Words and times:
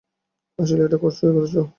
আসলেই 0.59 0.85
এটা 0.87 0.97
করেছো? 0.97 1.61